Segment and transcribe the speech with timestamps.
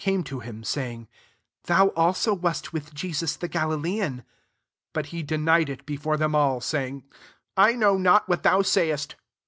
[0.03, 1.05] caxae \o Yiim, sayingj *^
[1.67, 4.23] Tbo\i a\so wast with Jesus the GaYVLean." 70
[4.93, 7.03] But he deni ed it before them idl, saying,
[7.55, 9.13] «I Itnow not what thou say est."